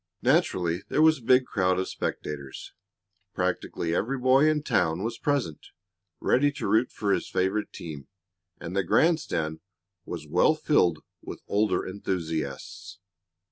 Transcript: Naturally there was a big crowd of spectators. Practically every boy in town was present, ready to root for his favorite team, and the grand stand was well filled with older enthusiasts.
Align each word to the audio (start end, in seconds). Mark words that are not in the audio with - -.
Naturally 0.23 0.81
there 0.89 1.03
was 1.03 1.19
a 1.19 1.23
big 1.23 1.45
crowd 1.45 1.77
of 1.77 1.87
spectators. 1.87 2.73
Practically 3.35 3.93
every 3.93 4.17
boy 4.17 4.49
in 4.49 4.63
town 4.63 5.03
was 5.03 5.19
present, 5.19 5.67
ready 6.19 6.51
to 6.53 6.67
root 6.67 6.91
for 6.91 7.13
his 7.13 7.29
favorite 7.29 7.71
team, 7.71 8.07
and 8.59 8.75
the 8.75 8.81
grand 8.83 9.19
stand 9.19 9.59
was 10.03 10.25
well 10.27 10.55
filled 10.55 11.03
with 11.21 11.43
older 11.47 11.85
enthusiasts. 11.87 12.97